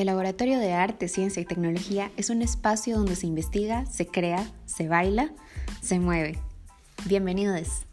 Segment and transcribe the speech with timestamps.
[0.00, 4.50] El Laboratorio de Arte, Ciencia y Tecnología es un espacio donde se investiga, se crea,
[4.64, 5.30] se baila,
[5.82, 6.38] se mueve.
[7.04, 7.84] Bienvenidos.